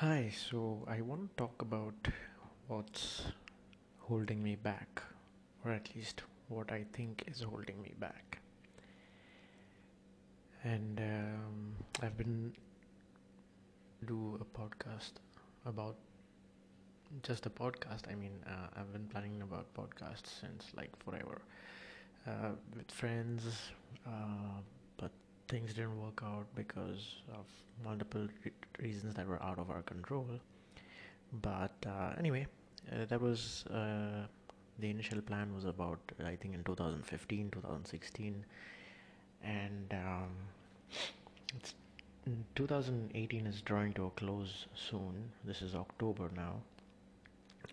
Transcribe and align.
Hi, 0.00 0.32
so 0.34 0.84
I 0.88 1.02
want 1.02 1.28
to 1.28 1.36
talk 1.36 1.60
about 1.60 2.08
what's 2.68 3.24
holding 3.98 4.42
me 4.42 4.56
back, 4.56 5.02
or 5.64 5.72
at 5.72 5.90
least 5.94 6.22
what 6.48 6.72
I 6.72 6.84
think 6.94 7.24
is 7.26 7.42
holding 7.42 7.82
me 7.82 7.92
back. 7.98 8.38
And 10.64 11.00
um, 11.00 11.74
I've 12.02 12.16
been 12.16 12.52
do 14.06 14.38
a 14.40 14.58
podcast 14.58 15.12
about 15.66 15.96
just 17.22 17.46
a 17.46 17.50
podcast. 17.50 18.10
I 18.10 18.14
mean, 18.14 18.32
uh, 18.46 18.68
I've 18.76 18.92
been 18.92 19.06
planning 19.06 19.42
about 19.42 19.66
podcasts 19.74 20.40
since 20.40 20.66
like 20.76 20.90
forever 21.04 21.42
uh, 22.26 22.52
with 22.76 22.90
friends, 22.90 23.44
uh, 24.06 24.60
things 25.50 25.74
didn't 25.74 26.00
work 26.00 26.22
out 26.24 26.46
because 26.54 27.16
of 27.34 27.44
multiple 27.84 28.26
re- 28.44 28.52
reasons 28.78 29.14
that 29.16 29.26
were 29.26 29.42
out 29.42 29.58
of 29.58 29.70
our 29.70 29.82
control. 29.82 30.26
But 31.42 31.74
uh, 31.86 32.12
anyway, 32.18 32.46
uh, 32.92 33.04
that 33.08 33.20
was 33.20 33.64
uh, 33.66 34.26
the 34.78 34.90
initial 34.90 35.20
plan 35.20 35.54
was 35.54 35.64
about 35.64 35.98
I 36.24 36.36
think 36.36 36.54
in 36.54 36.64
2015, 36.64 37.50
2016, 37.50 38.44
and 39.42 39.92
um, 39.92 40.30
it's 41.56 41.74
2018 42.54 43.46
is 43.46 43.60
drawing 43.62 43.92
to 43.94 44.06
a 44.06 44.10
close 44.10 44.66
soon. 44.74 45.30
This 45.44 45.62
is 45.62 45.74
October 45.74 46.30
now. 46.36 46.60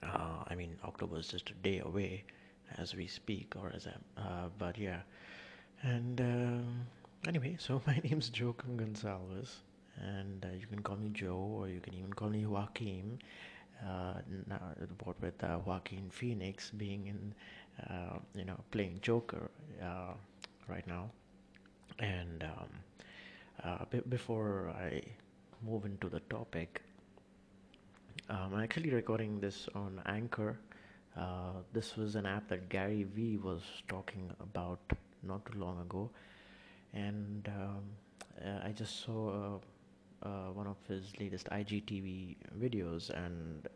Uh, 0.04 0.44
I 0.48 0.56
mean, 0.56 0.78
October 0.84 1.18
is 1.18 1.28
just 1.28 1.50
a 1.50 1.54
day 1.54 1.80
away 1.80 2.24
as 2.78 2.96
we 2.96 3.08
speak, 3.08 3.54
or 3.60 3.72
as 3.76 3.88
I, 3.88 4.22
uh, 4.22 4.50
but 4.58 4.78
yeah. 4.78 5.02
And 5.84 6.20
um, 6.22 6.88
anyway, 7.26 7.56
so 7.60 7.82
my 7.88 8.00
name's 8.04 8.32
Joaquim 8.32 8.78
Gonsalves, 8.78 9.58
and 9.98 10.46
uh, 10.46 10.54
you 10.60 10.68
can 10.68 10.82
call 10.82 10.98
me 10.98 11.10
Joe, 11.10 11.36
or 11.60 11.70
you 11.70 11.80
can 11.80 11.94
even 11.94 12.14
call 12.14 12.30
me 12.30 12.46
Joaquin. 12.46 13.20
Uh, 13.86 14.16
now, 14.48 14.60
what 15.04 15.22
with 15.22 15.42
uh, 15.44 15.60
Joaquin 15.66 16.10
Phoenix 16.10 16.72
being 16.72 17.08
in, 17.08 17.34
uh, 17.90 18.18
you 18.36 18.44
know, 18.46 18.60
playing 18.72 19.00
Joker 19.02 19.50
uh, 19.82 20.14
right 20.68 20.86
now, 20.88 21.10
and 22.00 22.44
um, 22.44 22.70
uh, 23.64 23.86
b- 23.90 24.02
before 24.10 24.74
I 24.80 25.02
move 25.66 25.86
into 25.86 26.10
the 26.10 26.20
topic, 26.22 26.82
um, 28.30 28.54
I'm 28.54 28.62
actually 28.64 28.90
recording 28.90 29.40
this 29.40 29.68
on 29.76 30.02
Anchor. 30.06 30.58
Uh, 31.16 31.62
this 31.74 31.96
was 31.98 32.16
an 32.16 32.26
app 32.26 32.48
that 32.50 32.70
Gary 32.70 33.04
Vee 33.04 33.38
was 33.38 33.62
talking 33.88 34.30
about 34.40 34.80
not 35.24 35.46
too 35.46 35.58
long 35.60 35.80
ago, 35.82 36.10
and 36.94 37.50
um, 37.50 37.84
uh, 38.46 38.68
I 38.68 38.72
just 38.72 39.04
saw 39.04 39.60
uh, 40.24 40.28
uh, 40.28 40.52
one 40.52 40.68
of 40.68 40.78
his 40.88 41.14
latest 41.20 41.48
IGTV 41.50 42.36
videos. 42.60 43.10
And 43.10 43.68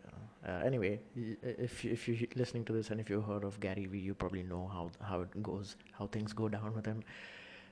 anyway, 0.66 1.00
if 1.16 1.86
if 1.86 2.08
you're 2.08 2.28
listening 2.36 2.66
to 2.66 2.74
this 2.74 2.90
and 2.90 3.00
if 3.00 3.10
you've 3.10 3.26
heard 3.26 3.44
of 3.44 3.60
Gary 3.60 3.86
Vee, 3.86 4.00
you 4.00 4.14
probably 4.14 4.44
know 4.44 4.70
how 4.72 4.92
how 5.02 5.22
it 5.22 5.44
goes, 5.44 5.76
how 5.92 6.08
things 6.08 6.34
go 6.34 6.50
down 6.50 6.74
with 6.76 6.86
him. 6.86 7.04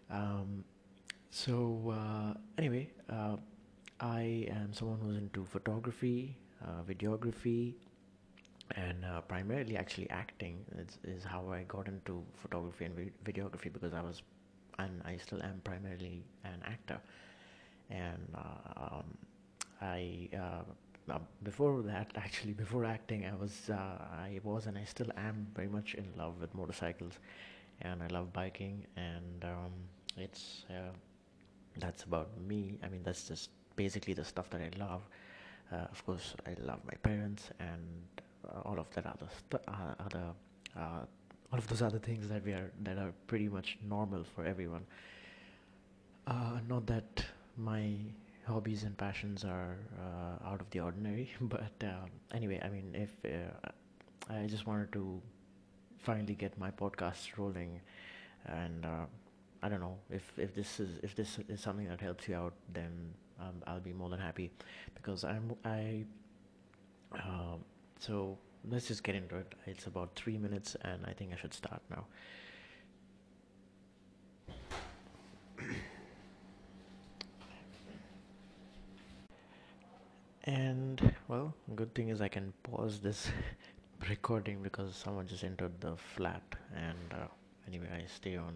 Um, 0.10 0.64
so 1.32 1.94
anyway, 2.58 2.90
I 4.00 4.48
am 4.50 4.74
someone 4.74 5.00
who's 5.02 5.18
into 5.18 5.46
photography, 5.46 6.38
videography, 6.88 7.76
and 8.76 9.04
uh, 9.06 9.22
primarily 9.22 9.78
actually 9.78 10.10
acting 10.10 10.64
is, 10.78 10.98
is 11.04 11.24
how 11.24 11.50
I 11.52 11.64
got 11.68 11.88
into 11.88 12.24
photography 12.36 12.86
and 12.86 12.96
vi- 12.96 13.12
videography 13.24 13.74
because 13.74 13.94
I 13.94 14.02
was 14.02 14.22
and 14.80 15.02
I 15.06 15.18
still 15.18 15.42
am 15.44 15.62
primarily 15.64 16.24
an 16.44 16.62
actor. 16.66 17.00
And 17.90 18.24
uh, 18.36 18.86
um, 18.96 19.06
I 19.82 20.30
uh, 20.34 20.64
uh, 21.12 21.20
before 21.44 21.82
that 21.82 22.12
actually 22.16 22.54
before 22.54 22.86
acting 22.86 23.26
I 23.26 23.36
was 23.36 23.70
uh, 23.70 23.76
I 23.76 24.40
was 24.44 24.68
and 24.68 24.78
I 24.78 24.84
still 24.84 25.12
am 25.18 25.48
very 25.56 25.68
much 25.68 25.96
in 25.96 26.06
love 26.18 26.40
with 26.42 26.54
motorcycles. 26.54 27.14
And 27.82 28.04
I 28.04 28.08
love 28.08 28.34
biking 28.34 28.86
and 28.98 29.44
um, 29.44 29.72
it's 30.18 30.66
uh, 30.70 30.94
that's 31.78 32.04
about 32.04 32.30
me. 32.48 32.78
I 32.84 32.90
mean 32.90 33.04
that's 33.04 33.28
just 33.28 33.50
basically 33.76 34.14
the 34.14 34.26
stuff 34.26 34.50
that 34.52 34.62
I 34.62 34.72
love. 34.80 35.02
Uh, 35.72 35.88
of 35.92 36.06
course 36.06 36.36
I 36.46 36.56
love 36.62 36.80
my 36.86 36.98
parents 37.04 37.50
and 37.60 37.84
uh, 38.48 38.62
all 38.66 38.80
of 38.80 38.90
that 38.96 39.06
other 39.06 39.30
st- 39.40 39.64
other 40.00 40.34
all 41.52 41.60
of 41.60 41.68
those 41.68 41.82
other 41.82 42.00
things 42.00 42.28
that 42.30 42.46
we 42.46 42.52
are 42.52 42.72
that 42.84 42.98
are 42.98 43.14
pretty 43.28 43.50
much 43.50 43.78
normal 43.88 44.24
for 44.36 44.46
everyone 44.46 44.86
uh, 46.28 46.60
not 46.68 46.86
that 46.88 47.26
my 47.58 47.94
hobbies 48.46 48.84
and 48.84 48.98
passions 48.98 49.44
are 49.44 49.78
uh, 50.00 50.50
out 50.50 50.62
of 50.62 50.70
the 50.72 50.80
ordinary, 50.80 51.30
but 51.42 51.72
um, 51.84 52.10
anyway, 52.34 52.60
I 52.64 52.70
mean, 52.70 52.94
if 52.94 53.10
uh, 53.26 53.70
I 54.34 54.48
just 54.48 54.66
wanted 54.68 54.92
to 54.94 55.22
finally 55.98 56.36
get 56.36 56.58
my 56.58 56.72
podcast 56.72 57.38
rolling, 57.38 57.80
and 58.46 58.86
uh, 58.86 59.06
I 59.62 59.70
don't 59.70 59.80
know 59.80 59.98
if 60.10 60.24
if 60.38 60.54
this 60.56 60.80
is 60.80 61.00
if 61.04 61.16
this 61.16 61.40
is 61.48 61.62
something 61.62 61.88
that 61.88 62.02
helps 62.02 62.28
you 62.28 62.36
out, 62.36 62.54
then 62.74 62.92
um, 63.40 63.62
I'll 63.68 63.80
be 63.80 63.94
more 63.94 64.10
than 64.10 64.20
happy, 64.20 64.52
because 64.96 65.24
I'm 65.24 65.54
I. 65.66 66.06
Um, 67.14 67.66
so 68.00 68.38
let's 68.68 68.88
just 68.88 69.04
get 69.04 69.16
into 69.16 69.36
it. 69.38 69.54
It's 69.66 69.88
about 69.88 70.16
three 70.16 70.38
minutes, 70.38 70.76
and 70.82 71.06
I 71.06 71.14
think 71.14 71.32
I 71.34 71.38
should 71.38 71.54
start 71.54 71.82
now. 71.90 72.06
And 80.46 81.14
well, 81.28 81.54
good 81.76 81.94
thing 81.94 82.10
is 82.10 82.22
I 82.22 82.28
can 82.28 82.54
pause 82.64 83.00
this 83.00 83.30
recording 84.10 84.64
because 84.64 84.96
someone 84.96 85.28
just 85.28 85.44
entered 85.44 85.80
the 85.80 85.96
flat. 85.96 86.42
And 86.76 87.14
uh, 87.14 87.28
anyway, 87.68 87.88
I 87.94 88.08
stay 88.08 88.36
on. 88.36 88.56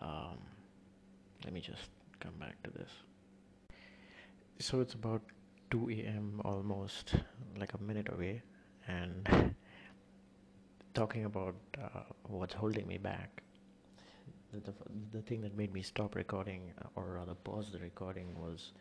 Um, 0.00 0.38
let 1.44 1.52
me 1.52 1.60
just 1.60 1.90
come 2.20 2.34
back 2.38 2.62
to 2.62 2.70
this. 2.70 2.90
So 4.60 4.80
it's 4.80 4.94
about 4.94 5.22
2 5.72 5.90
a.m. 5.90 6.40
almost, 6.44 7.16
like 7.58 7.74
a 7.74 7.82
minute 7.82 8.08
away, 8.12 8.42
and 8.88 9.54
talking 10.94 11.24
about 11.24 11.54
uh, 11.82 12.00
what's 12.28 12.54
holding 12.54 12.86
me 12.86 12.98
back. 12.98 13.42
The, 14.52 14.60
the, 14.60 14.72
the 15.12 15.22
thing 15.22 15.40
that 15.42 15.56
made 15.56 15.72
me 15.72 15.82
stop 15.82 16.14
recording, 16.14 16.72
uh, 16.80 16.86
or 16.94 17.14
rather 17.14 17.34
pause 17.34 17.70
the 17.72 17.78
recording, 17.78 18.28
was 18.38 18.72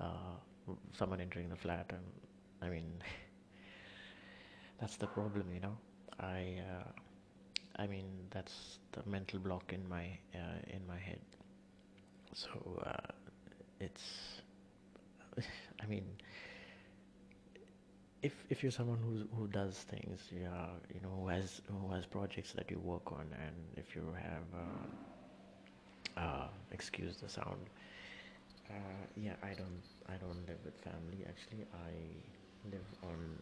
uh, 0.00 0.36
someone 0.92 1.20
entering 1.20 1.48
the 1.50 1.56
flat 1.56 1.86
and 1.90 2.04
i 2.62 2.68
mean 2.68 2.90
that's 4.80 4.96
the 4.96 5.06
problem 5.06 5.46
you 5.52 5.60
know 5.60 5.76
i 6.20 6.58
uh, 6.72 6.90
i 7.82 7.86
mean 7.86 8.06
that's 8.30 8.78
the 8.92 9.02
mental 9.10 9.38
block 9.40 9.72
in 9.72 9.88
my 9.88 10.06
uh, 10.34 10.58
in 10.68 10.86
my 10.86 10.98
head 10.98 11.20
so 12.32 12.82
uh, 12.86 13.12
it's 13.80 14.40
i 15.82 15.86
mean 15.86 16.04
if 18.28 18.34
if 18.50 18.62
you're 18.62 18.72
someone 18.72 18.98
who's 19.06 19.22
who 19.36 19.46
does 19.48 19.76
things 19.92 20.20
yeah 20.32 20.66
you 20.94 21.00
know 21.02 21.14
who 21.20 21.28
has 21.28 21.60
who 21.70 21.92
has 21.94 22.06
projects 22.06 22.52
that 22.52 22.70
you 22.70 22.78
work 22.80 23.12
on 23.12 23.26
and 23.46 23.56
if 23.76 23.94
you 23.96 24.04
have 24.22 24.46
uh, 24.64 26.20
uh, 26.20 26.48
excuse 26.72 27.16
the 27.18 27.28
sound 27.28 27.70
uh, 28.70 28.74
yeah, 29.16 29.34
I 29.42 29.54
don't 29.54 29.82
I 30.08 30.16
don't 30.16 30.46
live 30.46 30.60
with 30.64 30.76
family 30.78 31.24
actually. 31.28 31.64
I 31.72 31.92
live 32.70 32.86
on 33.02 33.38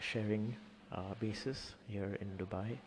sharing 0.00 0.56
uh, 0.92 1.14
basis 1.20 1.74
here 1.88 2.16
in 2.20 2.36
Dubai 2.38 2.78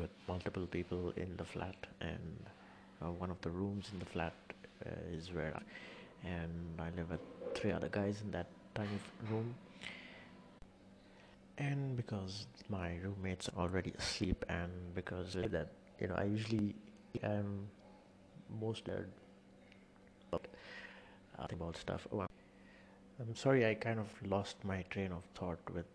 with 0.00 0.10
multiple 0.28 0.66
people 0.66 1.12
in 1.16 1.36
the 1.36 1.44
flat, 1.44 1.76
and 2.00 2.36
uh, 3.02 3.10
one 3.10 3.30
of 3.30 3.40
the 3.42 3.50
rooms 3.50 3.90
in 3.92 3.98
the 3.98 4.06
flat 4.06 4.34
uh, 4.86 4.90
is 5.12 5.32
where 5.32 5.52
I, 5.56 6.28
and 6.28 6.80
I 6.80 6.90
live 6.96 7.10
with 7.10 7.20
three 7.54 7.72
other 7.72 7.88
guys 7.88 8.20
in 8.22 8.30
that 8.32 8.46
tiny 8.74 8.98
room. 9.30 9.54
And 11.58 11.96
because 11.96 12.46
my 12.68 12.96
roommates 13.02 13.48
are 13.56 13.62
already 13.62 13.92
asleep, 13.98 14.44
and 14.48 14.70
because 14.94 15.34
that 15.34 15.68
you 16.00 16.08
know 16.08 16.14
I 16.16 16.24
usually 16.24 16.74
am 17.22 17.68
most 18.60 18.88
uh, 18.88 19.02
uh, 20.32 20.38
think 21.48 21.60
about 21.60 21.76
stuff. 21.76 22.06
Oh, 22.12 22.26
I'm 23.20 23.34
sorry, 23.36 23.66
I 23.66 23.74
kind 23.74 23.98
of 24.00 24.08
lost 24.28 24.56
my 24.64 24.82
train 24.90 25.12
of 25.12 25.24
thought 25.34 25.60
with 25.72 25.86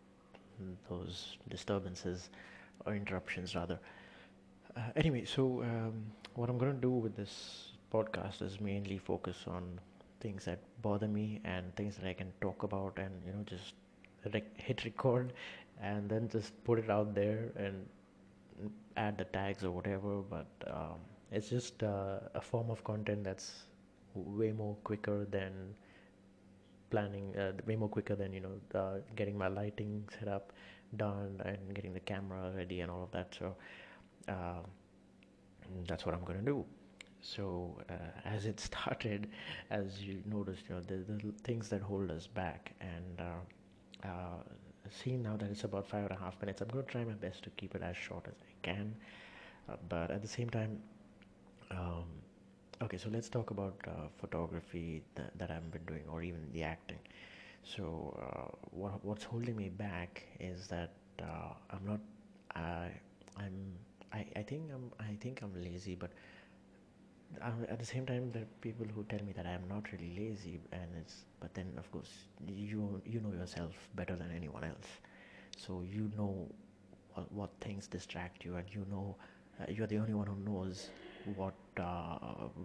those 0.90 1.38
disturbances 1.50 2.30
or 2.86 2.96
interruptions, 2.96 3.56
rather. 3.56 3.80
Uh, 4.76 4.82
anyway, 4.96 5.26
so 5.26 5.62
um, 5.64 6.06
what 6.36 6.50
I'm 6.50 6.58
going 6.58 6.74
to 6.74 6.82
do 6.82 6.92
with 6.92 7.16
this 7.16 7.74
podcast 7.94 8.42
is 8.42 8.60
mainly 8.62 8.98
focus 8.98 9.38
on 9.48 9.80
things 10.22 10.46
that 10.46 10.60
bother 10.82 11.08
me 11.08 11.42
and 11.44 11.76
things 11.76 11.96
that 11.98 12.08
I 12.08 12.14
can 12.14 12.32
talk 12.42 12.64
about, 12.64 12.98
and 12.98 13.12
you 13.26 13.32
know, 13.34 13.44
just 13.46 13.74
rec- 14.34 14.60
hit 14.60 14.84
record 14.86 15.34
and 15.82 16.10
then 16.10 16.30
just 16.30 16.64
put 16.64 16.80
it 16.80 16.90
out 16.90 17.16
there 17.16 17.52
and 17.56 17.86
add 18.98 19.18
the 19.18 19.26
tags 19.26 19.64
or 19.64 19.72
whatever. 19.72 20.22
But 20.22 20.48
um, 20.68 21.00
it's 21.32 21.50
just 21.50 21.84
uh, 21.84 22.20
a 22.36 22.42
form 22.42 22.70
of 22.70 22.84
content 22.84 23.24
that's 23.24 23.64
way 24.14 24.52
more 24.52 24.76
quicker 24.84 25.26
than 25.26 25.76
planning 26.90 27.36
uh, 27.38 27.52
way 27.68 27.76
more 27.76 27.90
quicker 27.90 28.16
than 28.16 28.34
you 28.34 28.42
know 28.42 28.80
uh, 28.80 28.98
getting 29.16 29.38
my 29.38 29.48
lighting 29.48 30.08
set 30.18 30.28
up 30.28 30.52
done 30.98 31.40
and 31.46 31.74
getting 31.76 31.94
the 31.94 32.00
camera 32.00 32.52
ready 32.56 32.82
and 32.82 32.90
all 32.90 33.04
of 33.04 33.12
that 33.12 33.36
so 33.38 33.56
uh, 34.28 34.62
that's 35.88 36.06
what 36.06 36.16
i'm 36.16 36.24
going 36.24 36.40
to 36.40 36.46
do 36.46 36.66
so 37.22 37.78
uh, 37.90 37.94
as 38.26 38.46
it 38.46 38.60
started 38.70 39.28
as 39.70 40.02
you 40.02 40.22
noticed 40.26 40.64
you 40.68 40.76
know 40.76 40.82
the, 40.82 40.96
the 41.14 41.32
things 41.44 41.70
that 41.70 41.82
hold 41.82 42.10
us 42.10 42.26
back 42.26 42.72
and 42.82 43.22
uh, 44.04 44.08
uh, 44.08 44.40
seeing 44.90 45.22
now 45.24 45.36
that 45.38 45.50
it's 45.50 45.64
about 45.64 45.88
five 45.88 46.04
and 46.04 46.12
a 46.12 46.20
half 46.24 46.40
minutes 46.42 46.62
i'm 46.62 46.68
going 46.70 46.86
to 46.86 46.92
try 46.92 47.04
my 47.04 47.14
best 47.14 47.44
to 47.44 47.50
keep 47.52 47.76
it 47.76 47.82
as 47.82 47.96
short 47.98 48.26
as 48.28 48.36
i 48.42 48.54
can. 48.64 48.96
Uh, 49.70 49.76
but 49.90 50.12
at 50.12 50.22
the 50.22 50.28
same 50.28 50.50
time 50.50 50.80
um, 51.72 52.06
okay 52.82 52.98
so 52.98 53.10
let's 53.10 53.30
talk 53.30 53.52
about 53.52 53.76
uh, 53.88 54.08
photography 54.20 55.04
that, 55.16 55.38
that 55.38 55.52
i've 55.52 55.72
been 55.72 55.86
doing 55.86 56.04
or 56.10 56.22
even 56.24 56.42
the 56.54 56.64
acting. 56.64 57.00
So 57.64 58.18
uh, 58.22 58.56
what, 58.72 59.04
what's 59.06 59.24
holding 59.24 59.56
me 59.56 59.70
back 59.70 60.24
is 60.40 60.68
that 60.68 60.92
i'm 61.72 61.86
not 61.86 62.00
i 62.56 62.90
i'm 63.38 63.76
I, 64.12 64.26
I 64.36 64.42
think 64.44 64.72
I'm 64.74 64.92
I 65.00 65.16
think 65.20 65.42
I'm 65.44 65.54
lazy, 65.62 65.96
but 65.96 66.12
at 67.70 67.80
the 67.80 67.86
same 67.86 68.06
time 68.06 68.30
there 68.32 68.42
are 68.44 68.54
people 68.62 68.86
who 68.94 69.04
tell 69.12 69.24
me 69.26 69.32
that 69.32 69.46
i'm 69.46 69.68
not 69.70 69.92
really 69.92 70.12
lazy 70.18 70.60
and 70.72 70.90
it's 71.00 71.26
but 71.40 71.54
then 71.54 71.72
of 71.78 71.90
course 71.92 72.12
you 72.48 73.02
you 73.06 73.20
know 73.20 73.32
yourself 73.34 73.74
better 73.96 74.16
than 74.16 74.32
anyone 74.36 74.64
else. 74.64 74.90
So 75.58 75.82
you 75.84 76.12
know 76.18 76.48
what, 77.14 77.32
what 77.32 77.50
things 77.62 77.88
distract 77.88 78.46
you 78.46 78.56
and 78.56 78.66
you 78.74 78.86
know 78.92 79.16
uh, 79.62 79.66
you're 79.70 79.88
the 79.88 79.98
only 79.98 80.14
one 80.14 80.28
who 80.28 80.36
knows 80.50 80.92
what 81.24 81.56
uh, 81.80 82.18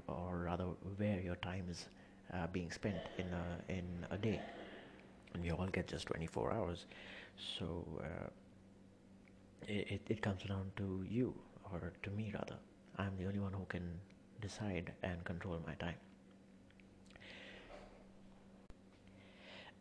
or 0.09 0.45
rather 0.47 0.65
where 0.97 1.21
your 1.21 1.37
time 1.37 1.67
is 1.71 1.89
uh, 2.33 2.47
being 2.49 2.71
spent 2.71 3.09
in 3.19 3.33
a 3.33 3.73
in 3.73 4.07
a 4.11 4.19
day. 4.19 4.43
And 5.35 5.43
we 5.43 5.51
all 5.53 5.67
get 5.69 5.89
just 5.89 6.07
24 6.07 6.53
hours. 6.53 6.87
So 7.37 7.85
uh, 8.01 8.29
it, 9.67 10.03
it 10.09 10.23
comes 10.23 10.43
down 10.43 10.71
to 10.77 11.05
you 11.09 11.35
or 11.73 11.93
to 12.03 12.11
me 12.11 12.33
rather. 12.35 12.57
I'm 12.99 13.17
the 13.19 13.27
only 13.27 13.41
one 13.41 13.53
who 13.53 13.65
can 13.69 13.99
decide 14.41 14.93
and 15.03 15.25
control 15.25 15.61
my 15.67 15.75
time. 15.75 15.97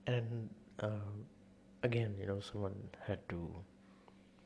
And 0.07 0.49
uh, 0.79 0.89
again, 1.83 2.15
you 2.19 2.27
know, 2.27 2.39
someone 2.39 2.75
had 3.05 3.27
to 3.29 3.49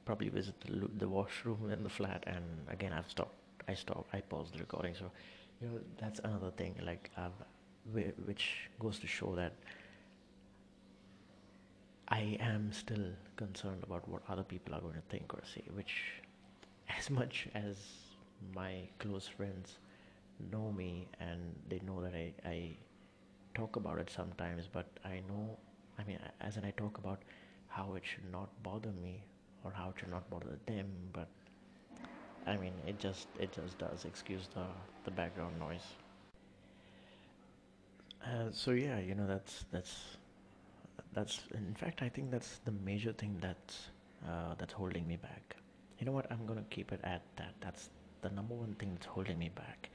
probably 0.06 0.30
visit 0.30 0.56
the, 0.62 0.88
the 0.98 1.08
washroom 1.10 1.72
in 1.72 1.84
the 1.84 1.90
flat, 1.90 2.24
and 2.28 2.44
again, 2.70 2.94
I've 2.94 3.10
stopped. 3.10 3.36
I 3.68 3.74
stopped. 3.74 4.14
I 4.14 4.22
paused 4.22 4.54
the 4.54 4.60
recording. 4.60 4.96
So, 4.96 5.12
you 5.62 5.68
know, 5.68 5.80
that's 6.00 6.20
another 6.24 6.52
thing. 6.52 6.76
Like, 6.84 7.10
I've, 7.18 7.32
which 8.26 8.70
goes 8.80 9.00
to 9.00 9.08
show 9.08 9.36
that 9.36 9.54
I 12.10 12.38
am 12.40 12.72
still 12.72 13.12
concerned 13.36 13.84
about 13.84 14.08
what 14.08 14.22
other 14.30 14.44
people 14.44 14.74
are 14.74 14.82
going 14.82 14.96
to 14.96 15.02
think 15.10 15.34
or 15.34 15.42
say. 15.54 15.64
Which, 15.74 16.22
as 16.98 17.10
much 17.10 17.48
as 17.54 17.78
my 18.56 18.88
close 19.00 19.28
friends 19.28 19.78
know 20.52 20.72
me 20.72 21.08
and 21.20 21.56
they 21.70 21.80
know 21.86 22.02
that 22.02 22.14
I, 22.14 22.34
I 22.46 22.78
talk 23.56 23.76
about 23.76 24.00
it 24.00 24.10
sometimes, 24.10 24.68
but 24.72 24.88
I 25.06 25.22
know, 25.28 25.58
I 26.00 26.04
mean, 26.04 26.20
as 26.42 26.58
in 26.58 26.66
I 26.66 26.72
talk 26.72 26.98
about 26.98 27.22
how 27.68 27.96
it 27.96 28.04
should 28.06 28.32
not 28.32 28.50
bother 28.64 28.92
me 28.92 29.24
or 29.64 29.72
how 29.72 29.90
it 29.90 29.96
should 30.00 30.12
not 30.12 30.30
bother 30.30 30.58
them, 30.68 30.88
but 31.14 31.30
I 32.48 32.58
mean, 32.58 32.74
it 32.86 32.98
just 33.00 33.28
it 33.38 33.52
just 33.52 33.78
does. 33.78 34.06
Excuse 34.06 34.48
the 34.54 34.66
the 35.04 35.12
background 35.12 35.60
noise. 35.60 35.98
Uh, 38.24 38.50
so 38.52 38.72
yeah, 38.72 39.00
you 39.00 39.16
know 39.16 39.28
that's 39.28 39.66
that's 39.72 40.18
that's 41.14 41.42
in 41.54 41.76
fact 41.76 42.02
I 42.02 42.10
think 42.10 42.32
that's 42.32 42.60
the 42.66 42.72
major 42.72 43.14
thing 43.14 43.38
that's 43.42 43.90
uh, 44.28 44.56
that's 44.58 44.74
holding 44.74 45.08
me 45.08 45.18
back. 45.18 45.56
You 46.00 46.06
know 46.06 46.12
what? 46.12 46.32
I'm 46.32 46.46
gonna 46.46 46.66
keep 46.70 46.92
it 46.92 47.00
at 47.04 47.24
that. 47.38 47.54
That's 47.62 47.90
the 48.22 48.30
number 48.30 48.56
one 48.56 48.76
thing 48.76 48.94
that's 48.94 49.06
holding 49.08 49.38
me 49.40 49.50
back 49.50 49.90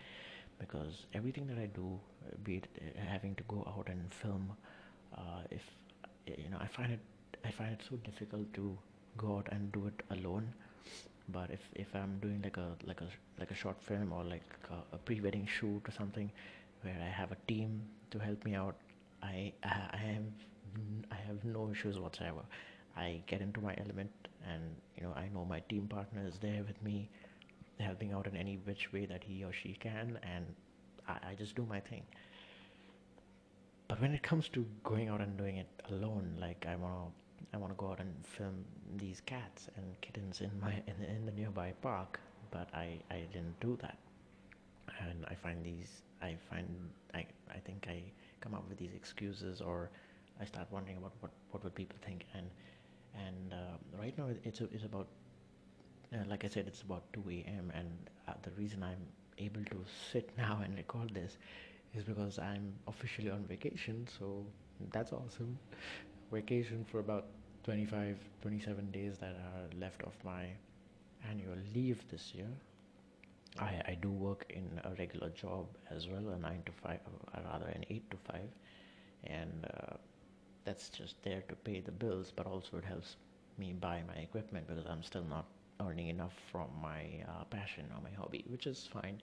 because 0.62 1.06
everything 1.14 1.46
that 1.48 1.58
I 1.58 1.66
do, 1.66 1.98
uh, 2.26 2.36
be 2.44 2.56
it 2.56 2.68
uh, 2.80 3.00
having 3.14 3.34
to 3.36 3.44
go 3.48 3.64
out 3.76 3.88
and 3.88 4.12
film, 4.22 4.50
uh, 5.16 5.42
if 5.50 5.62
you 6.26 6.50
know, 6.50 6.58
I 6.60 6.66
find 6.66 6.92
it, 6.92 7.00
I 7.44 7.50
find 7.50 7.72
it 7.72 7.82
so 7.88 7.96
difficult 8.10 8.52
to 8.54 8.76
go 9.18 9.36
out 9.38 9.48
and 9.52 9.72
do 9.72 9.86
it 9.88 10.02
alone. 10.18 10.52
But 11.28 11.50
if 11.50 11.60
if 11.74 11.94
I'm 11.94 12.18
doing 12.20 12.40
like 12.42 12.56
a 12.56 12.68
like 12.86 13.00
a 13.00 13.08
like 13.38 13.50
a 13.50 13.54
short 13.54 13.80
film 13.82 14.12
or 14.12 14.24
like 14.24 14.50
a, 14.70 14.96
a 14.96 14.98
pre-wedding 14.98 15.46
shoot 15.46 15.82
or 15.88 15.92
something, 15.92 16.30
where 16.82 16.98
I 17.00 17.10
have 17.20 17.32
a 17.32 17.38
team 17.48 17.82
to 18.10 18.18
help 18.18 18.44
me 18.44 18.54
out, 18.54 18.76
I 19.22 19.52
I, 19.64 19.96
have 19.96 20.24
I 21.10 21.16
have 21.28 21.44
no 21.44 21.70
issues 21.70 21.98
whatsoever. 21.98 22.42
I 22.96 23.22
get 23.26 23.40
into 23.40 23.60
my 23.60 23.74
element, 23.84 24.10
and 24.48 24.62
you 24.96 25.02
know 25.04 25.12
I 25.14 25.28
know 25.34 25.44
my 25.44 25.60
team 25.68 25.86
partner 25.88 26.22
is 26.26 26.38
there 26.40 26.62
with 26.66 26.82
me 26.82 27.08
helping 27.82 28.12
out 28.12 28.26
in 28.26 28.36
any 28.36 28.56
which 28.64 28.92
way 28.92 29.06
that 29.06 29.22
he 29.24 29.44
or 29.44 29.52
she 29.52 29.74
can, 29.74 30.18
and 30.22 30.46
I, 31.08 31.30
I 31.30 31.34
just 31.34 31.54
do 31.56 31.66
my 31.68 31.80
thing. 31.80 32.02
But 33.88 34.00
when 34.00 34.12
it 34.14 34.22
comes 34.22 34.48
to 34.50 34.66
going 34.84 35.08
out 35.08 35.20
and 35.20 35.36
doing 35.36 35.58
it 35.58 35.68
alone, 35.90 36.36
like 36.40 36.66
I 36.68 36.76
wanna, 36.76 37.10
I 37.52 37.58
wanna 37.58 37.74
go 37.74 37.90
out 37.90 38.00
and 38.00 38.12
film 38.26 38.64
these 38.96 39.20
cats 39.26 39.68
and 39.76 40.00
kittens 40.00 40.40
in 40.40 40.50
my 40.60 40.72
in, 40.86 41.04
in 41.04 41.26
the 41.26 41.32
nearby 41.32 41.72
park, 41.82 42.20
but 42.50 42.68
I 42.74 42.98
I 43.10 43.26
didn't 43.32 43.58
do 43.60 43.76
that, 43.82 43.98
and 45.00 45.24
I 45.28 45.34
find 45.34 45.64
these 45.64 46.02
I 46.22 46.36
find 46.48 46.66
I 47.14 47.26
I 47.50 47.58
think 47.58 47.86
I 47.88 48.02
come 48.40 48.54
up 48.54 48.68
with 48.68 48.78
these 48.78 48.94
excuses 48.94 49.60
or 49.60 49.90
I 50.40 50.44
start 50.44 50.68
wondering 50.70 50.96
about 50.96 51.12
what 51.20 51.32
what 51.50 51.62
would 51.64 51.74
people 51.74 51.98
think 52.04 52.24
and 52.34 52.46
and 53.14 53.52
uh, 53.52 53.76
right 54.00 54.16
now 54.16 54.28
it's 54.44 54.60
it's 54.60 54.84
about 54.84 55.08
uh, 56.14 56.24
like 56.28 56.44
I 56.44 56.48
said, 56.48 56.66
it's 56.66 56.82
about 56.82 57.04
2 57.12 57.44
a.m. 57.48 57.70
and 57.74 57.88
uh, 58.28 58.34
the 58.42 58.50
reason 58.52 58.82
I'm 58.82 59.06
able 59.38 59.64
to 59.64 59.84
sit 60.12 60.30
now 60.38 60.60
and 60.64 60.76
record 60.76 61.14
this 61.14 61.38
is 61.94 62.04
because 62.04 62.38
I'm 62.38 62.74
officially 62.88 63.30
on 63.30 63.44
vacation. 63.46 64.06
So 64.18 64.46
that's 64.92 65.12
awesome. 65.12 65.58
Vacation 66.32 66.84
for 66.84 67.00
about 67.00 67.26
25, 67.64 68.18
27 68.42 68.90
days 68.90 69.18
that 69.18 69.36
are 69.36 69.78
left 69.78 70.02
of 70.02 70.14
my 70.24 70.46
annual 71.28 71.56
leave 71.74 72.06
this 72.10 72.32
year. 72.34 72.48
I, 73.58 73.82
I 73.86 73.94
do 74.00 74.10
work 74.10 74.46
in 74.50 74.80
a 74.84 74.94
regular 74.98 75.28
job 75.30 75.66
as 75.90 76.08
well, 76.08 76.28
a 76.30 76.38
9 76.38 76.62
to 76.66 76.72
5, 76.72 77.00
or 77.34 77.42
rather 77.44 77.66
an 77.66 77.84
8 77.90 78.10
to 78.10 78.16
5. 78.16 78.40
And 79.24 79.66
uh, 79.66 79.96
that's 80.64 80.88
just 80.88 81.22
there 81.22 81.42
to 81.48 81.54
pay 81.56 81.80
the 81.80 81.92
bills, 81.92 82.32
but 82.34 82.46
also 82.46 82.78
it 82.78 82.84
helps 82.84 83.16
me 83.58 83.72
buy 83.74 84.02
my 84.06 84.14
equipment 84.14 84.66
because 84.66 84.86
I'm 84.86 85.02
still 85.02 85.24
not 85.24 85.46
earning 85.80 86.08
enough 86.08 86.34
from 86.50 86.68
my 86.80 87.04
uh, 87.28 87.44
passion 87.44 87.84
or 87.94 88.02
my 88.02 88.10
hobby, 88.16 88.44
which 88.48 88.66
is 88.66 88.88
fine. 88.92 89.20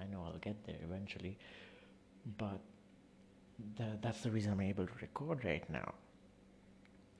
I 0.00 0.04
know 0.06 0.22
I'll 0.26 0.38
get 0.38 0.56
there 0.66 0.76
eventually, 0.84 1.38
but 2.38 2.60
th- 3.76 3.98
that's 4.02 4.20
the 4.22 4.30
reason 4.30 4.52
I'm 4.52 4.60
able 4.60 4.86
to 4.86 4.92
record 5.00 5.44
right 5.44 5.68
now. 5.70 5.94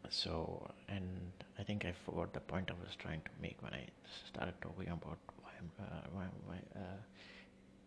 So, 0.08 0.70
and 0.88 1.32
I 1.58 1.62
think 1.62 1.84
I 1.84 1.92
forgot 2.04 2.32
the 2.32 2.40
point 2.40 2.70
I 2.70 2.74
was 2.84 2.94
trying 2.96 3.20
to 3.22 3.30
make 3.42 3.60
when 3.62 3.74
I 3.74 3.86
started 4.28 4.54
talking 4.60 4.88
about 4.88 5.18
why 5.42 5.50
I'm, 5.58 5.70
uh, 5.80 6.00
why, 6.12 6.24
why, 6.46 6.56
uh, 6.76 6.96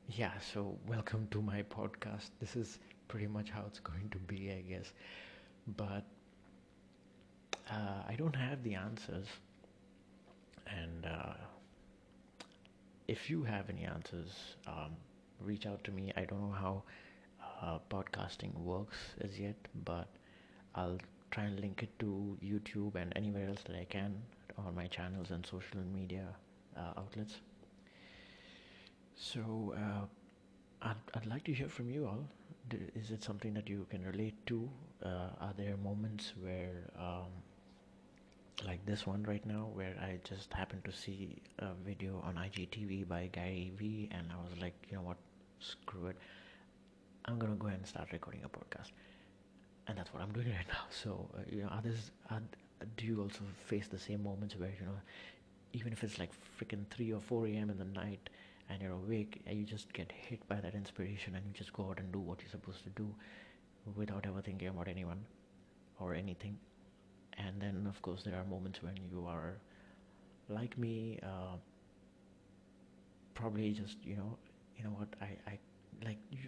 yeah, 0.07 0.31
so 0.39 0.77
welcome 0.88 1.27
to 1.31 1.41
my 1.41 1.63
podcast. 1.63 2.29
This 2.39 2.55
is 2.55 2.79
pretty 3.07 3.27
much 3.27 3.50
how 3.50 3.63
it's 3.67 3.79
going 3.79 4.09
to 4.12 4.17
be, 4.17 4.51
I 4.51 4.62
guess. 4.67 4.91
But 5.77 6.03
uh, 7.71 8.03
I 8.07 8.15
don't 8.17 8.36
have 8.36 8.63
the 8.63 8.75
answers 8.75 9.27
and 10.78 11.06
uh, 11.06 11.34
if 13.08 13.30
you 13.30 13.44
have 13.44 13.70
any 13.70 13.86
answers, 13.86 14.56
um, 14.68 14.96
reach 15.40 15.66
out 15.66 15.84
to 15.84 15.92
me. 15.92 16.12
I 16.16 16.26
don't 16.26 16.42
know 16.42 16.56
how 16.56 16.84
uh, 17.62 17.80
podcasting 17.90 18.54
works 18.54 18.98
as 19.22 19.40
yet, 19.40 19.56
but 19.86 20.08
I'll 20.76 21.00
try 21.32 21.46
and 21.46 21.60
link 21.60 21.84
it 21.84 21.98
to 22.00 22.38
YouTube 22.44 22.96
and 22.96 23.14
anywhere 23.16 23.48
else 23.48 23.62
that 23.68 23.76
I 23.76 23.86
can 23.86 24.16
on 24.58 24.76
my 24.76 24.88
channels 24.88 25.32
and 25.32 25.46
social 25.46 25.80
media 25.94 26.28
uh, 26.78 26.94
outlets. 26.98 27.36
So 29.16 29.74
uh, 29.76 30.06
I'd, 30.82 30.96
I'd 31.16 31.26
like 31.26 31.44
to 31.46 31.54
hear 31.54 31.70
from 31.70 31.90
you 31.90 32.06
all. 32.08 32.26
Is 32.96 33.12
it 33.12 33.24
something 33.24 33.54
that 33.56 33.68
you 33.68 33.88
can 33.90 34.06
relate 34.06 34.36
to? 34.48 34.70
Uh, 35.04 35.30
are 35.42 35.54
there 35.58 35.76
moments 35.78 36.34
where 36.42 36.90
um, 37.00 37.32
like 38.66 38.86
this 38.86 39.08
one 39.08 39.24
right 39.24 39.46
now 39.46 39.70
where 39.74 39.96
I 40.01 40.20
just 40.24 40.54
happened 40.54 40.84
to 40.86 40.92
see 40.92 41.42
a 41.60 41.70
video 41.86 42.22
on 42.25 42.36
IGTV 42.36 43.08
by 43.08 43.30
Gary 43.32 43.72
Vee 43.78 44.10
and 44.12 44.28
I 44.32 44.36
was 44.36 44.60
like, 44.62 44.74
you 44.89 44.98
know 44.98 45.04
what, 45.04 45.18
screw 45.60 46.08
it. 46.08 46.18
I'm 47.25 47.39
gonna 47.39 47.56
go 47.56 47.68
ahead 47.68 47.80
and 47.80 47.88
start 47.88 48.10
recording 48.12 48.42
a 48.44 48.50
podcast. 48.50 48.92
And 49.88 49.98
that's 49.98 50.13
what 50.13 50.22
I'm 50.22 50.32
doing 50.32 50.48
right 50.58 50.68
now. 50.68 50.84
So, 50.89 51.30
uh, 51.36 51.42
you 51.50 51.63
know, 51.63 51.70
others, 51.72 52.12
are, 52.30 52.42
do 52.98 53.06
you 53.06 53.22
also 53.22 53.42
face 53.66 53.88
the 53.88 54.00
same 54.00 54.24
moments 54.24 54.56
where, 54.58 54.72
you 54.80 54.86
know, 54.86 54.96
even 55.74 55.94
if 55.94 56.04
it's 56.04 56.20
like 56.20 56.32
freaking 56.60 56.86
3 56.89 57.13
or 57.13 57.20
4 57.20 57.48
a.m. 57.48 57.70
in 57.70 57.78
the 57.78 57.86
night 57.86 58.30
and 58.70 58.82
you're 58.82 58.92
awake, 58.92 59.42
and 59.48 59.58
you 59.58 59.66
just 59.66 59.92
get 59.94 60.12
hit 60.12 60.48
by 60.48 60.56
that 60.62 60.75
inspiration 60.75 61.36
and 61.36 61.44
you 61.46 61.51
just 61.54 61.74
go 61.74 61.88
out 61.89 62.00
and 62.00 62.12
do 62.12 62.20
what 62.20 62.39
you're 62.42 62.51
supposed 62.51 62.84
to 62.84 62.89
do 62.89 63.08
without 63.96 64.25
ever 64.28 64.42
thinking 64.42 64.68
about 64.68 64.88
anyone 64.88 65.25
or 66.00 66.13
anything. 66.13 66.58
And 67.39 67.62
then, 67.62 67.86
of 67.88 68.01
course, 68.01 68.24
there 68.24 68.36
are 68.36 68.43
moments 68.43 68.84
when 68.84 68.98
you 69.12 69.25
are 69.25 69.53
like 70.50 70.77
me, 70.77 71.19
uh, 71.24 71.55
probably 73.34 73.72
just, 73.72 73.98
you 74.03 74.15
know, 74.17 74.38
you 74.77 74.84
know 74.84 74.89
what, 74.89 75.08
I, 75.22 75.38
I 75.51 75.60
like, 76.03 76.17
you 76.31 76.39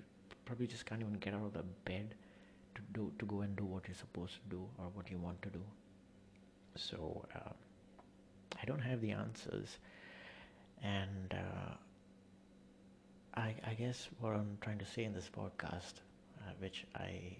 probably 0.45 0.67
just 0.67 0.85
can't 0.85 1.01
even 1.01 1.13
get 1.13 1.33
out 1.33 1.45
of 1.45 1.53
the 1.53 1.63
bed 1.85 2.13
to 2.75 2.81
do, 2.93 3.11
to 3.19 3.25
go 3.25 3.41
and 3.41 3.55
do 3.55 3.63
what 3.63 3.87
you're 3.87 3.95
supposed 3.95 4.33
to 4.33 4.49
do 4.49 4.67
or 4.77 4.85
what 4.93 5.09
you 5.09 5.17
want 5.17 5.41
to 5.43 5.49
do. 5.49 5.63
So, 6.75 7.25
uh, 7.35 7.53
I 8.61 8.65
don't 8.65 8.79
have 8.81 9.01
the 9.01 9.11
answers. 9.11 9.77
And, 10.83 11.33
uh, 11.33 11.73
I, 13.35 13.55
I 13.65 13.73
guess 13.75 14.09
what 14.19 14.33
I'm 14.33 14.57
trying 14.59 14.79
to 14.79 14.85
say 14.85 15.05
in 15.05 15.13
this 15.13 15.29
podcast, 15.29 16.01
uh, 16.41 16.51
which 16.59 16.85
I, 16.95 17.37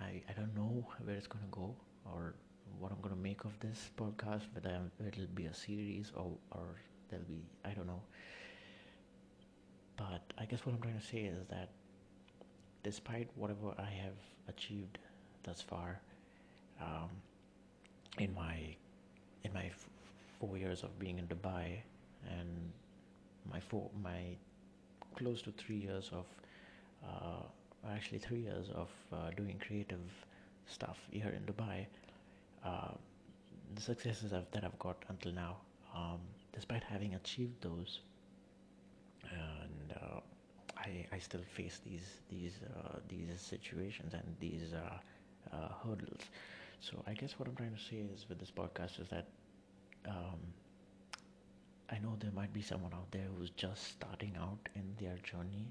I, 0.00 0.22
I 0.28 0.32
don't 0.36 0.54
know 0.54 0.86
where 1.02 1.16
it's 1.16 1.26
going 1.26 1.44
to 1.44 1.50
go 1.50 1.74
or 2.04 2.34
what 2.78 2.92
I'm 2.92 2.98
to 3.14 3.20
make 3.20 3.44
of 3.44 3.58
this 3.60 3.90
podcast, 3.98 4.42
whether 4.54 4.80
it'll 5.06 5.26
be 5.34 5.46
a 5.46 5.54
series 5.54 6.12
or, 6.16 6.32
or 6.52 6.66
there'll 7.08 7.24
be, 7.24 7.42
I 7.64 7.70
don't 7.70 7.86
know. 7.86 8.02
But 9.96 10.32
I 10.38 10.44
guess 10.44 10.64
what 10.64 10.74
I'm 10.74 10.80
trying 10.80 10.98
to 10.98 11.06
say 11.06 11.20
is 11.24 11.46
that 11.48 11.70
despite 12.82 13.28
whatever 13.34 13.74
I 13.78 13.90
have 14.04 14.18
achieved 14.48 14.98
thus 15.42 15.60
far, 15.60 16.00
um, 16.80 17.10
in 18.18 18.34
my 18.34 18.74
in 19.44 19.52
my 19.52 19.66
f- 19.66 19.88
four 20.40 20.56
years 20.58 20.82
of 20.82 20.98
being 20.98 21.18
in 21.18 21.26
Dubai 21.26 21.78
and 22.28 22.72
my 23.50 23.60
four 23.60 23.90
my 24.02 24.36
close 25.16 25.42
to 25.42 25.52
three 25.52 25.76
years 25.78 26.10
of 26.12 26.26
uh, 27.06 27.42
actually 27.90 28.18
three 28.18 28.40
years 28.40 28.68
of 28.74 28.90
uh, 29.12 29.30
doing 29.36 29.60
creative 29.66 30.06
stuff 30.66 30.98
here 31.10 31.32
in 31.36 31.42
Dubai, 31.52 31.86
uh, 32.64 32.92
the 33.74 33.80
successes 33.80 34.32
I've, 34.32 34.50
that 34.52 34.64
I've 34.64 34.78
got 34.78 34.96
until 35.08 35.32
now, 35.32 35.56
um, 35.94 36.20
despite 36.52 36.82
having 36.84 37.14
achieved 37.14 37.62
those, 37.62 38.00
and 39.30 39.92
uh, 40.00 40.20
I, 40.76 41.06
I 41.12 41.18
still 41.18 41.42
face 41.54 41.80
these 41.84 42.20
these 42.30 42.54
uh, 42.76 42.98
these 43.08 43.40
situations 43.40 44.14
and 44.14 44.36
these 44.40 44.72
uh, 44.72 45.68
hurdles. 45.82 46.22
So 46.80 47.02
I 47.06 47.14
guess 47.14 47.38
what 47.38 47.48
I'm 47.48 47.56
trying 47.56 47.74
to 47.74 47.82
say 47.82 47.96
is 48.14 48.26
with 48.28 48.38
this 48.38 48.50
podcast 48.50 49.00
is 49.00 49.08
that 49.08 49.26
um, 50.08 50.38
I 51.90 51.98
know 51.98 52.16
there 52.18 52.32
might 52.32 52.52
be 52.52 52.62
someone 52.62 52.92
out 52.92 53.10
there 53.10 53.26
who's 53.36 53.50
just 53.50 53.84
starting 53.84 54.34
out 54.40 54.68
in 54.74 54.94
their 55.00 55.16
journey, 55.18 55.66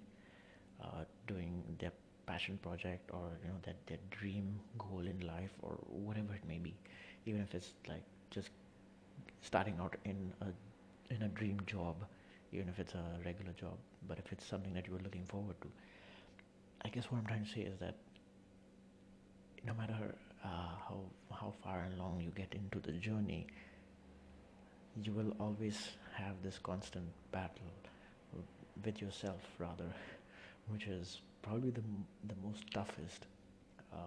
uh, 0.83 1.03
doing 1.27 1.63
their 1.79 1.91
passion 2.25 2.59
project 2.61 3.09
or 3.13 3.29
you 3.43 3.49
know 3.49 3.59
that 3.63 3.75
their 3.87 3.97
dream 4.11 4.59
goal 4.77 5.05
in 5.05 5.19
life 5.25 5.51
or 5.61 5.77
whatever 5.87 6.33
it 6.33 6.45
may 6.47 6.57
be, 6.57 6.75
even 7.25 7.41
if 7.41 7.53
it's 7.53 7.73
like 7.87 8.03
just 8.31 8.49
starting 9.41 9.75
out 9.79 9.95
in 10.05 10.33
a 10.41 11.13
in 11.13 11.21
a 11.23 11.27
dream 11.29 11.59
job, 11.65 11.95
even 12.51 12.67
if 12.69 12.79
it's 12.79 12.93
a 12.93 13.05
regular 13.25 13.51
job, 13.53 13.77
but 14.07 14.17
if 14.17 14.31
it's 14.31 14.45
something 14.45 14.73
that 14.73 14.87
you 14.87 14.95
are 14.95 15.03
looking 15.03 15.25
forward 15.25 15.55
to. 15.61 15.67
I 16.83 16.89
guess 16.89 17.05
what 17.05 17.19
I'm 17.19 17.25
trying 17.25 17.45
to 17.45 17.51
say 17.51 17.61
is 17.61 17.77
that 17.79 17.95
no 19.65 19.73
matter 19.73 20.15
uh, 20.43 20.47
how 20.87 20.99
how 21.31 21.53
far 21.63 21.81
and 21.81 21.97
long 21.97 22.21
you 22.21 22.31
get 22.35 22.53
into 22.53 22.79
the 22.79 22.93
journey, 22.93 23.47
you 25.03 25.11
will 25.11 25.33
always 25.39 25.89
have 26.13 26.35
this 26.43 26.59
constant 26.59 27.05
battle 27.31 27.71
with 28.83 29.01
yourself 29.01 29.41
rather 29.57 29.89
which 30.67 30.87
is 30.87 31.21
probably 31.45 31.71
the, 31.71 31.83
the 32.27 32.35
most 32.43 32.63
toughest 32.73 33.27
uh, 33.93 33.97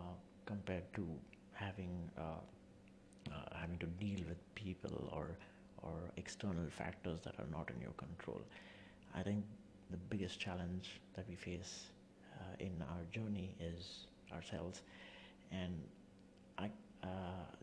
compared 0.46 0.92
to 0.94 1.06
having 1.54 2.10
uh, 2.18 2.22
uh, 3.32 3.34
having 3.54 3.78
to 3.78 3.86
deal 4.04 4.20
with 4.28 4.38
people 4.54 5.10
or 5.12 5.28
or 5.82 5.98
external 6.16 6.68
factors 6.70 7.20
that 7.24 7.34
are 7.38 7.50
not 7.52 7.70
in 7.74 7.80
your 7.80 7.92
control. 8.04 8.40
I 9.14 9.22
think 9.22 9.44
the 9.90 9.96
biggest 10.10 10.40
challenge 10.40 11.00
that 11.16 11.26
we 11.28 11.36
face 11.36 11.86
uh, 12.40 12.54
in 12.58 12.72
our 12.90 13.04
journey 13.12 13.54
is 13.60 14.06
ourselves, 14.32 14.82
and 15.52 15.74
I 16.58 16.70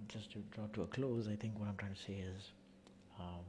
just 0.08 0.32
to 0.34 0.40
draw 0.52 0.68
to 0.74 0.84
a 0.84 0.88
close. 0.88 1.28
I 1.28 1.36
think 1.36 1.60
what 1.60 1.68
I'm 1.70 1.78
trying 1.78 1.94
to 1.96 2.02
say 2.02 2.14
is 2.36 2.52
um, 3.20 3.46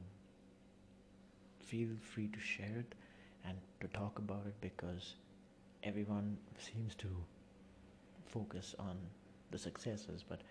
feel 1.59 1.89
free 2.01 2.27
to 2.27 2.39
share 2.39 2.77
it 2.79 2.95
and 3.45 3.57
to 3.81 3.87
talk 3.89 4.17
about 4.19 4.43
it 4.47 4.55
because 4.61 5.15
everyone 5.83 6.37
seems 6.59 6.95
to 6.95 7.07
focus 8.27 8.75
on 8.79 8.97
the 9.51 9.57
successes, 9.57 10.23
but 10.27 10.41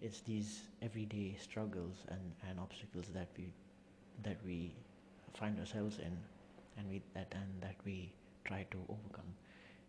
it's 0.00 0.20
these 0.20 0.62
everyday 0.82 1.36
struggles 1.40 2.04
and, 2.08 2.20
and 2.48 2.58
obstacles 2.60 3.06
that 3.14 3.28
we 3.38 3.52
that 4.24 4.36
we 4.44 4.74
find 5.34 5.58
ourselves 5.58 5.98
in 5.98 6.16
and 6.78 6.88
we 6.90 7.02
that 7.14 7.32
and 7.34 7.62
that 7.62 7.76
we 7.84 8.12
try 8.44 8.66
to 8.70 8.78
overcome 8.88 9.32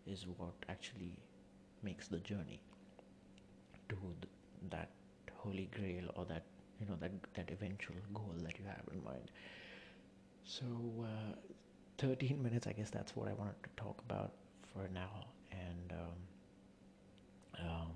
is 0.08 0.26
what 0.38 0.54
actually 0.70 1.14
makes 1.84 2.08
the 2.08 2.20
journey 2.20 2.62
to 3.90 3.96
th- 4.22 4.34
that 4.70 4.90
holy 5.36 5.70
grail 5.78 6.06
or 6.16 6.26
that 6.26 6.44
you 6.80 6.86
know 6.88 6.96
that 7.00 7.12
that 7.34 7.50
eventual 7.52 7.96
goal 8.14 8.34
that 8.44 8.58
you 8.60 8.66
have 8.66 8.84
in 8.94 9.04
mind. 9.04 9.32
So 10.44 10.66
uh, 11.04 11.36
13 11.98 12.42
minutes 12.42 12.68
i 12.68 12.72
guess 12.74 12.90
that's 12.90 13.16
what 13.16 13.28
i 13.30 13.34
wanted 13.34 13.56
to 13.64 13.70
talk 13.78 14.02
about 14.10 14.32
for 14.74 14.88
now. 14.94 15.25
And 15.51 15.94
um, 15.94 17.65
um, 17.65 17.92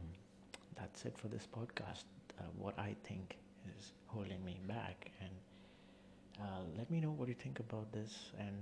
that's 0.75 1.05
it 1.05 1.17
for 1.17 1.27
this 1.27 1.47
podcast. 1.47 2.03
Uh, 2.39 2.43
what 2.55 2.77
i 2.77 2.95
think 3.03 3.35
is 3.77 3.93
holding 4.05 4.43
me 4.45 4.59
back. 4.67 5.11
And 5.21 5.31
uh, 6.39 6.61
let 6.77 6.89
me 6.91 6.99
know 6.99 7.11
what 7.11 7.27
you 7.27 7.33
think 7.33 7.59
about 7.59 7.91
this 7.91 8.31
and 8.39 8.55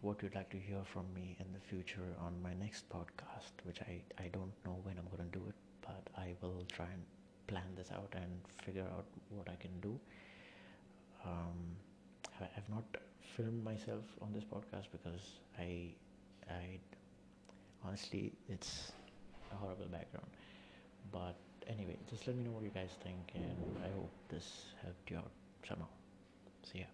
what 0.00 0.22
you'd 0.22 0.34
like 0.34 0.50
to 0.50 0.56
hear 0.58 0.82
from 0.84 1.04
me 1.14 1.36
in 1.38 1.46
the 1.52 1.60
future 1.60 2.08
on 2.20 2.32
my 2.42 2.54
next 2.54 2.88
podcast 2.88 3.52
which 3.64 3.80
i, 3.82 4.00
I 4.18 4.28
don't 4.28 4.52
know 4.64 4.80
when 4.82 4.96
i'm 4.98 5.04
going 5.14 5.30
to 5.30 5.38
do 5.38 5.44
it 5.46 5.54
but 5.82 6.08
i 6.16 6.34
will 6.40 6.64
try 6.72 6.86
and 6.86 7.02
plan 7.46 7.74
this 7.76 7.90
out 7.92 8.12
and 8.14 8.30
figure 8.64 8.86
out 8.96 9.06
what 9.30 9.48
I 9.48 9.56
can 9.56 9.74
do. 9.80 9.98
Um, 11.24 11.76
I've 12.40 12.68
not 12.68 12.84
filmed 13.36 13.62
myself 13.64 14.04
on 14.22 14.32
this 14.32 14.44
podcast 14.44 14.86
because 14.92 15.40
I, 15.58 15.90
I 16.48 16.78
honestly, 17.84 18.32
it's 18.48 18.92
a 19.52 19.56
horrible 19.56 19.86
background. 19.86 20.28
But 21.12 21.36
anyway, 21.68 21.96
just 22.08 22.26
let 22.26 22.36
me 22.36 22.44
know 22.44 22.50
what 22.52 22.64
you 22.64 22.70
guys 22.70 22.90
think, 23.02 23.32
and 23.34 23.76
I 23.84 23.88
hope 23.94 24.10
this 24.28 24.74
helped 24.82 25.10
you 25.10 25.18
out 25.18 25.30
somehow. 25.66 25.88
See 26.72 26.80
ya. 26.80 26.86